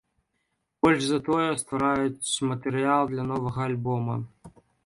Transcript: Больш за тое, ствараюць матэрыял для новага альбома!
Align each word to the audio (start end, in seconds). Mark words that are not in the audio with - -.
Больш 0.85 1.01
за 1.07 1.19
тое, 1.27 1.43
ствараюць 1.63 2.43
матэрыял 2.53 3.03
для 3.15 3.23
новага 3.31 3.59
альбома! 3.71 4.21